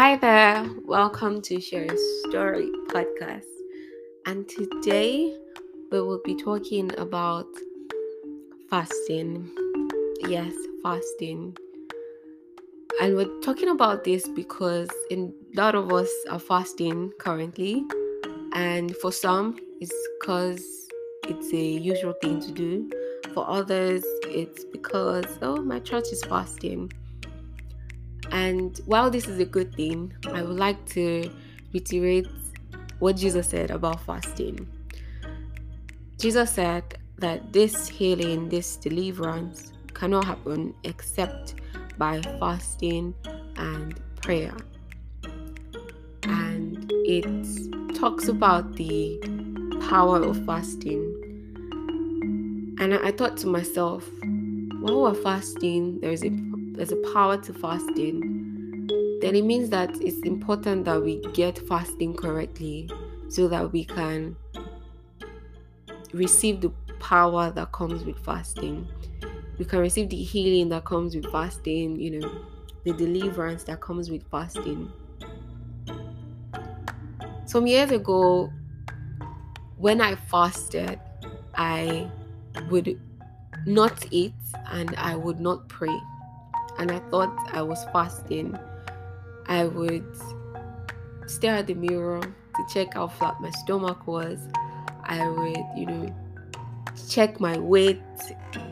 Hi 0.00 0.16
there, 0.16 0.66
welcome 0.86 1.42
to 1.42 1.60
Share 1.60 1.84
a 1.84 1.98
Story 2.26 2.70
podcast. 2.88 3.44
And 4.24 4.48
today 4.48 5.36
we 5.92 6.00
will 6.00 6.22
be 6.24 6.34
talking 6.36 6.90
about 6.98 7.44
fasting. 8.70 9.50
Yes, 10.20 10.54
fasting. 10.82 11.54
And 13.02 13.14
we're 13.14 13.40
talking 13.42 13.68
about 13.68 14.02
this 14.02 14.26
because 14.26 14.88
a 15.12 15.28
lot 15.54 15.74
of 15.74 15.92
us 15.92 16.08
are 16.30 16.38
fasting 16.38 17.12
currently, 17.18 17.84
and 18.54 18.96
for 18.96 19.12
some, 19.12 19.58
it's 19.82 20.08
because 20.18 20.88
it's 21.28 21.52
a 21.52 21.62
usual 21.62 22.14
thing 22.22 22.40
to 22.40 22.52
do. 22.52 22.90
For 23.34 23.46
others, 23.46 24.02
it's 24.22 24.64
because, 24.64 25.26
oh, 25.42 25.60
my 25.60 25.78
church 25.78 26.06
is 26.10 26.24
fasting 26.24 26.90
and 28.32 28.80
while 28.86 29.10
this 29.10 29.26
is 29.28 29.38
a 29.38 29.44
good 29.44 29.74
thing, 29.74 30.12
I 30.32 30.42
would 30.42 30.56
like 30.56 30.84
to 30.90 31.30
reiterate 31.72 32.28
what 32.98 33.16
Jesus 33.16 33.48
said 33.48 33.70
about 33.70 34.00
fasting. 34.04 34.68
Jesus 36.18 36.50
said 36.52 36.98
that 37.18 37.52
this 37.52 37.88
healing, 37.88 38.48
this 38.48 38.76
deliverance 38.76 39.72
cannot 39.94 40.24
happen 40.24 40.74
except 40.84 41.54
by 41.98 42.20
fasting 42.38 43.14
and 43.56 43.98
prayer. 44.22 44.54
And 46.22 46.90
it 47.04 47.94
talks 47.94 48.28
about 48.28 48.76
the 48.76 49.18
power 49.88 50.22
of 50.22 50.44
fasting. 50.46 51.16
And 52.78 52.94
I 52.94 53.10
thought 53.10 53.36
to 53.38 53.46
myself, 53.46 54.08
while 54.80 55.02
we're 55.02 55.14
fasting, 55.14 56.00
there's 56.00 56.22
a 56.22 56.30
there's 56.80 56.92
a 56.92 57.12
power 57.12 57.36
to 57.36 57.52
fasting, 57.52 58.88
then 59.20 59.36
it 59.36 59.44
means 59.44 59.68
that 59.68 59.90
it's 60.00 60.16
important 60.20 60.86
that 60.86 61.02
we 61.02 61.20
get 61.34 61.58
fasting 61.68 62.16
correctly 62.16 62.88
so 63.28 63.48
that 63.48 63.70
we 63.70 63.84
can 63.84 64.34
receive 66.14 66.62
the 66.62 66.70
power 66.98 67.50
that 67.50 67.70
comes 67.72 68.02
with 68.04 68.18
fasting. 68.24 68.88
We 69.58 69.66
can 69.66 69.80
receive 69.80 70.08
the 70.08 70.22
healing 70.22 70.70
that 70.70 70.86
comes 70.86 71.14
with 71.14 71.30
fasting, 71.30 72.00
you 72.00 72.18
know, 72.18 72.46
the 72.84 72.94
deliverance 72.94 73.64
that 73.64 73.82
comes 73.82 74.10
with 74.10 74.26
fasting. 74.30 74.90
Some 77.44 77.66
years 77.66 77.90
ago, 77.90 78.50
when 79.76 80.00
I 80.00 80.14
fasted, 80.14 80.98
I 81.54 82.10
would 82.70 82.98
not 83.66 84.06
eat 84.10 84.32
and 84.70 84.96
I 84.96 85.14
would 85.14 85.40
not 85.40 85.68
pray 85.68 85.94
and 86.80 86.90
I 86.90 86.98
thought 87.10 87.36
I 87.52 87.60
was 87.60 87.84
fasting, 87.92 88.58
I 89.46 89.66
would 89.66 90.06
stare 91.26 91.56
at 91.56 91.66
the 91.66 91.74
mirror 91.74 92.20
to 92.22 92.66
check 92.72 92.94
how 92.94 93.06
flat 93.06 93.38
my 93.38 93.50
stomach 93.50 94.06
was. 94.06 94.40
I 95.04 95.28
would, 95.28 95.58
you 95.76 95.86
know, 95.86 96.14
check 97.08 97.38
my 97.38 97.58
weight, 97.58 98.00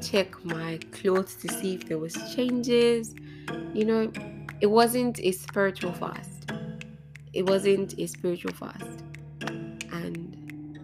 check 0.00 0.42
my 0.42 0.78
clothes 0.90 1.34
to 1.36 1.52
see 1.52 1.74
if 1.74 1.86
there 1.86 1.98
was 1.98 2.14
changes. 2.34 3.14
You 3.74 3.84
know, 3.84 4.12
it 4.62 4.66
wasn't 4.68 5.20
a 5.20 5.30
spiritual 5.32 5.92
fast. 5.92 6.50
It 7.34 7.44
wasn't 7.44 7.98
a 7.98 8.06
spiritual 8.06 8.52
fast. 8.52 9.02
And 9.92 10.78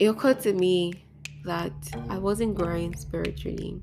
it 0.00 0.06
occurred 0.06 0.40
to 0.40 0.52
me 0.52 1.04
that 1.44 1.72
I 2.10 2.18
wasn't 2.18 2.56
growing 2.56 2.96
spiritually 2.96 3.80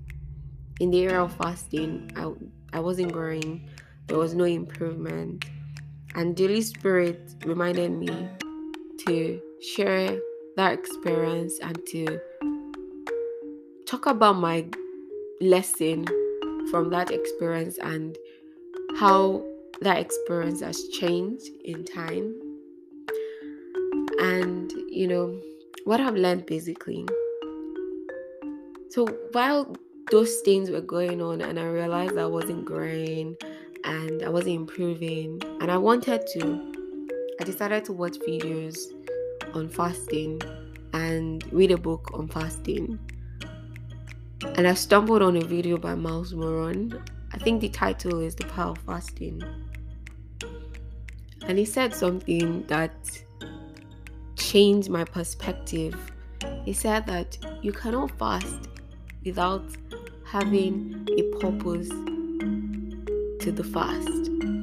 in 0.81 0.89
the 0.89 1.03
area 1.03 1.21
of 1.21 1.31
fasting, 1.33 2.11
I, 2.15 2.33
I 2.75 2.79
wasn't 2.79 3.11
growing, 3.11 3.69
there 4.07 4.17
was 4.17 4.33
no 4.33 4.45
improvement. 4.45 5.45
And 6.15 6.35
the 6.35 6.47
Holy 6.47 6.61
Spirit 6.61 7.35
reminded 7.45 7.91
me 7.91 8.27
to 9.05 9.39
share 9.61 10.19
that 10.57 10.73
experience 10.73 11.59
and 11.61 11.79
to 11.89 12.19
talk 13.85 14.07
about 14.07 14.37
my 14.37 14.65
lesson 15.39 16.07
from 16.71 16.89
that 16.89 17.11
experience 17.11 17.77
and 17.77 18.17
how 18.97 19.45
that 19.81 19.99
experience 19.99 20.61
has 20.61 20.87
changed 20.87 21.47
in 21.63 21.85
time. 21.85 22.33
And, 24.19 24.71
you 24.89 25.07
know, 25.07 25.39
what 25.85 26.01
I've 26.01 26.15
learned 26.15 26.47
basically. 26.47 27.05
So 28.89 29.05
while 29.31 29.75
those 30.09 30.39
things 30.41 30.69
were 30.69 30.81
going 30.81 31.21
on 31.21 31.41
and 31.41 31.59
I 31.59 31.65
realized 31.65 32.17
I 32.17 32.25
wasn't 32.25 32.65
growing 32.65 33.35
and 33.83 34.23
I 34.23 34.29
wasn't 34.29 34.55
improving 34.55 35.41
and 35.61 35.71
I 35.71 35.77
wanted 35.77 36.25
to 36.33 36.71
I 37.39 37.43
decided 37.43 37.85
to 37.85 37.93
watch 37.93 38.17
videos 38.27 38.77
on 39.55 39.67
fasting 39.67 40.39
and 40.93 41.43
read 41.51 41.71
a 41.71 41.77
book 41.77 42.11
on 42.13 42.27
fasting. 42.27 42.99
And 44.55 44.67
I 44.67 44.73
stumbled 44.73 45.21
on 45.21 45.37
a 45.37 45.41
video 45.41 45.77
by 45.77 45.95
Miles 45.95 46.33
Munroe. 46.33 46.99
I 47.33 47.37
think 47.37 47.61
the 47.61 47.69
title 47.69 48.19
is 48.19 48.35
The 48.35 48.45
Power 48.45 48.71
of 48.71 48.77
Fasting. 48.79 49.41
And 51.47 51.57
he 51.57 51.65
said 51.65 51.93
something 51.95 52.63
that 52.67 52.93
changed 54.35 54.89
my 54.89 55.03
perspective. 55.03 55.95
He 56.65 56.73
said 56.73 57.05
that 57.07 57.37
you 57.61 57.71
cannot 57.71 58.11
fast 58.19 58.67
without 59.25 59.63
having 60.31 61.05
a 61.17 61.23
purpose 61.39 61.89
to 63.43 63.51
the 63.51 63.63
fast. 63.65 64.07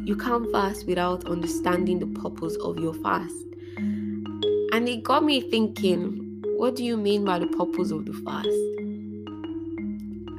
You 0.09 0.17
can't 0.17 0.51
fast 0.51 0.87
without 0.87 1.27
understanding 1.27 1.99
the 1.99 2.07
purpose 2.21 2.57
of 2.57 2.79
your 2.79 2.95
fast. 2.95 3.35
And 4.73 4.89
it 4.89 5.03
got 5.03 5.25
me 5.25 5.43
thinking, 5.43 6.43
what 6.57 6.75
do 6.75 6.83
you 6.83 6.97
mean 6.97 7.27
by 7.27 7.39
the 7.39 7.49
purpose 7.49 7.91
of 7.91 8.07
the 8.07 8.15
fast? 8.15 8.49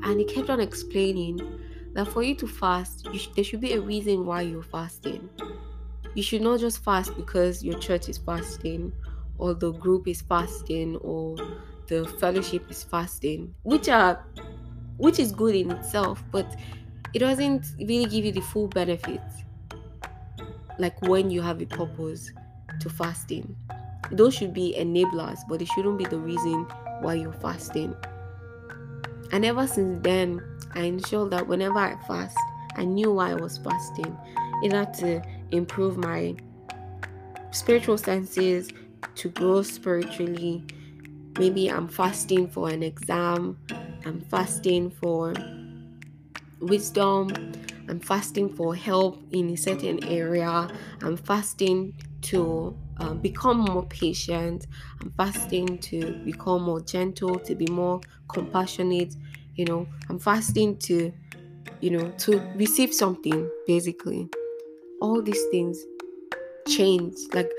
And 0.04 0.20
he 0.20 0.26
kept 0.26 0.50
on 0.50 0.60
explaining 0.60 1.40
that 1.94 2.08
for 2.08 2.24
you 2.24 2.34
to 2.34 2.48
fast, 2.48 3.06
you 3.14 3.20
sh- 3.20 3.30
there 3.36 3.44
should 3.44 3.62
be 3.62 3.74
a 3.74 3.82
reason 3.82 4.26
why 4.26 4.42
you're 4.42 4.64
fasting. 4.64 5.30
You 6.16 6.24
should 6.24 6.42
not 6.42 6.60
just 6.60 6.84
fast 6.84 7.16
because 7.16 7.64
your 7.64 7.78
church 7.78 8.10
is 8.10 8.18
fasting, 8.18 8.92
or 9.38 9.54
the 9.54 9.74
group 9.74 10.08
is 10.08 10.22
fasting, 10.22 10.96
or 10.98 11.36
the 11.88 12.08
fellowship 12.20 12.72
is 12.72 12.84
fasting, 12.84 13.54
which 13.62 13.90
are 13.90 14.26
which 15.00 15.18
is 15.18 15.32
good 15.32 15.56
in 15.56 15.72
itself, 15.72 16.22
but 16.32 16.56
it 17.14 17.20
doesn't 17.20 17.66
really 17.80 18.06
give 18.06 18.26
you 18.26 18.32
the 18.32 18.42
full 18.42 18.68
benefits 18.68 19.44
like 20.78 21.02
when 21.02 21.32
you 21.32 21.42
have 21.42 21.62
a 21.62 21.66
purpose 21.66 22.32
to 22.80 22.90
fasting. 22.90 23.56
Those 24.12 24.36
should 24.36 24.54
be 24.54 24.76
enablers, 24.78 25.40
but 25.48 25.62
it 25.62 25.68
shouldn't 25.70 25.98
be 25.98 26.06
the 26.06 26.18
reason 26.18 26.66
why 27.02 27.16
you're 27.16 27.34
fasting. 27.34 27.96
And 29.32 29.46
ever 29.46 29.68
since 29.68 30.04
then, 30.04 30.42
I 30.74 30.82
ensured 30.82 31.32
that 31.32 31.48
whenever 31.48 31.80
I 31.80 31.96
fast, 32.08 32.38
I 32.76 32.86
knew 32.86 33.14
why 33.14 33.32
I 33.32 33.36
was 33.36 33.58
fasting. 33.58 34.18
Either 34.64 34.86
to 35.00 35.22
improve 35.52 35.98
my 35.98 36.36
spiritual 37.52 37.98
senses, 37.98 38.70
to 39.16 39.30
grow 39.30 39.62
spiritually. 39.62 40.64
Maybe 41.38 41.70
I'm 41.70 41.88
fasting 41.88 42.48
for 42.48 42.70
an 42.70 42.84
exam, 42.84 43.58
I'm 44.06 44.22
fasting 44.22 44.92
for 44.92 45.34
wisdom. 46.62 47.46
I'm 47.88 48.00
fasting 48.00 48.50
for 48.56 48.76
help 48.76 49.26
in 49.32 49.50
a 49.50 49.56
certain 49.56 50.04
area. 50.04 50.70
I'm 51.02 51.18
fasting 51.18 51.96
to 52.24 52.80
um, 52.98 53.20
become 53.22 53.60
more 53.60 53.88
patient. 53.88 54.68
I'm 55.02 55.12
fasting 55.12 55.80
to 55.80 56.20
become 56.24 56.64
more 56.64 56.82
gentle, 56.82 57.40
to 57.40 57.56
be 57.56 57.68
more 57.68 58.02
compassionate. 58.28 59.16
You 59.56 59.66
know, 59.66 59.90
I'm 60.10 60.20
fasting 60.20 60.78
to, 60.80 61.12
you 61.82 61.92
know, 61.92 62.12
to 62.20 62.50
receive 62.54 62.94
something 62.94 63.52
basically. 63.68 64.30
All 65.02 65.22
these 65.24 65.44
things 65.52 65.84
changed. 66.68 67.34
Like 67.34 67.52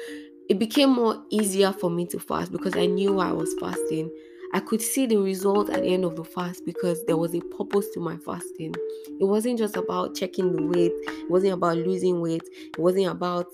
it 0.49 0.59
became 0.59 0.91
more 0.91 1.25
easier 1.31 1.73
for 1.73 1.91
me 1.91 2.07
to 2.09 2.19
fast 2.21 2.53
because 2.53 2.77
I 2.77 2.87
knew 2.87 3.19
I 3.19 3.33
was 3.33 3.55
fasting 3.61 4.11
I 4.53 4.59
could 4.61 4.83
see 4.83 5.07
the 5.07 5.17
result 5.17 5.71
at 5.71 5.83
the 5.83 5.89
end 5.89 6.05
of 6.05 6.17
the 6.17 6.25
fast 6.25 6.67
because 6.67 7.05
there 7.05 7.17
was 7.17 7.35
a 7.35 7.41
purpose 7.41 7.89
to 7.91 8.01
my 8.01 8.17
fasting. 8.17 8.75
It 9.21 9.25
wasn't 9.25 9.59
just 9.59 9.77
about 9.77 10.17
checking 10.17 10.57
the 10.57 10.63
weight, 10.63 10.93
it 11.07 11.31
wasn't 11.31 11.53
about 11.53 11.77
losing 11.77 12.21
weight, 12.21 12.43
it 12.53 12.79
wasn't 12.79 13.07
about 13.07 13.47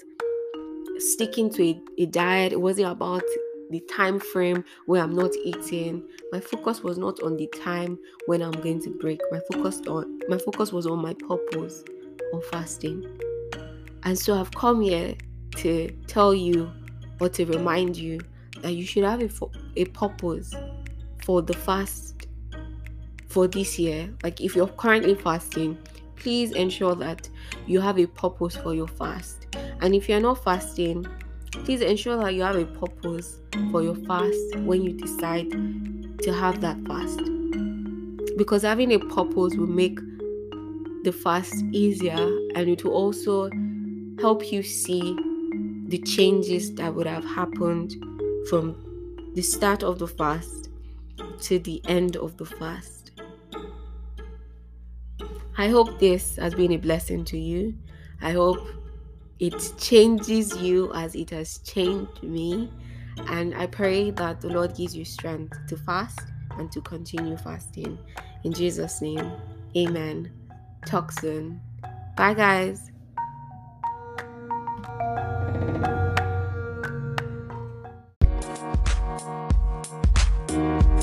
sticking 0.98 1.50
to 1.50 1.62
a, 1.62 1.82
a 1.98 2.06
diet, 2.06 2.52
it 2.52 2.60
wasn't 2.60 2.90
about 2.90 3.22
the 3.68 3.80
time 3.80 4.18
frame 4.18 4.64
where 4.86 5.02
I'm 5.02 5.14
not 5.14 5.32
eating. 5.44 6.02
My 6.32 6.40
focus 6.40 6.82
was 6.82 6.96
not 6.96 7.22
on 7.22 7.36
the 7.36 7.48
time 7.48 7.98
when 8.26 8.40
I'm 8.40 8.52
going 8.52 8.80
to 8.82 8.90
break. 8.90 9.20
My 9.30 9.40
focus 9.52 9.82
on 9.86 10.20
my 10.28 10.38
focus 10.38 10.72
was 10.72 10.86
on 10.86 11.00
my 11.00 11.12
purpose 11.14 11.84
on 12.32 12.42
fasting. 12.50 13.04
And 14.04 14.18
so 14.18 14.38
I've 14.38 14.52
come 14.52 14.80
here 14.80 15.14
to 15.56 15.90
tell 16.06 16.32
you 16.32 16.70
or 17.20 17.28
to 17.30 17.44
remind 17.44 17.96
you 17.96 18.20
that 18.62 18.72
you 18.72 18.86
should 18.86 19.04
have 19.04 19.20
a, 19.20 19.30
a 19.76 19.84
purpose 19.86 20.54
for 21.26 21.42
the 21.42 21.52
fast 21.52 22.28
for 23.26 23.48
this 23.48 23.80
year, 23.80 24.08
like 24.22 24.40
if 24.40 24.54
you're 24.54 24.68
currently 24.68 25.16
fasting, 25.16 25.76
please 26.14 26.52
ensure 26.52 26.94
that 26.94 27.28
you 27.66 27.80
have 27.80 27.98
a 27.98 28.06
purpose 28.06 28.56
for 28.56 28.74
your 28.74 28.86
fast. 28.86 29.48
And 29.80 29.92
if 29.92 30.08
you're 30.08 30.20
not 30.20 30.44
fasting, 30.44 31.04
please 31.50 31.80
ensure 31.80 32.16
that 32.18 32.34
you 32.34 32.42
have 32.42 32.54
a 32.54 32.64
purpose 32.64 33.40
for 33.72 33.82
your 33.82 33.96
fast 33.96 34.56
when 34.60 34.84
you 34.84 34.92
decide 34.92 35.50
to 36.22 36.32
have 36.32 36.60
that 36.60 36.78
fast. 36.86 37.20
Because 38.36 38.62
having 38.62 38.92
a 38.92 39.00
purpose 39.00 39.56
will 39.56 39.66
make 39.66 39.98
the 41.02 41.12
fast 41.12 41.54
easier 41.72 42.14
and 42.54 42.68
it 42.68 42.84
will 42.84 42.92
also 42.92 43.50
help 44.20 44.52
you 44.52 44.62
see 44.62 45.16
the 45.88 45.98
changes 45.98 46.72
that 46.74 46.94
would 46.94 47.08
have 47.08 47.24
happened 47.24 47.96
from 48.48 48.76
the 49.34 49.42
start 49.42 49.82
of 49.82 49.98
the 49.98 50.06
fast 50.06 50.65
to 51.40 51.58
the 51.58 51.82
end 51.86 52.16
of 52.16 52.36
the 52.36 52.46
fast. 52.46 53.12
I 55.58 55.68
hope 55.68 55.98
this 55.98 56.36
has 56.36 56.54
been 56.54 56.72
a 56.72 56.76
blessing 56.76 57.24
to 57.26 57.38
you. 57.38 57.74
I 58.20 58.32
hope 58.32 58.58
it 59.38 59.54
changes 59.78 60.56
you 60.56 60.92
as 60.94 61.14
it 61.14 61.30
has 61.30 61.58
changed 61.58 62.22
me. 62.22 62.70
And 63.28 63.54
I 63.54 63.66
pray 63.66 64.10
that 64.12 64.40
the 64.40 64.48
Lord 64.48 64.74
gives 64.76 64.94
you 64.94 65.04
strength 65.04 65.58
to 65.68 65.76
fast 65.76 66.20
and 66.58 66.70
to 66.72 66.80
continue 66.82 67.36
fasting. 67.38 67.98
In 68.44 68.52
Jesus' 68.52 69.00
name, 69.00 69.32
amen. 69.76 70.30
Talk 70.84 71.12
soon. 71.12 71.60
Bye, 72.16 72.34
guys. 72.34 72.90